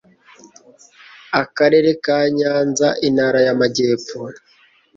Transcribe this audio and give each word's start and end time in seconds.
akarere 1.41 1.89
ka 2.05 2.19
nyanza 2.37 2.87
intara 3.07 3.39
y 3.45 3.49
amajyepfo 3.53 4.19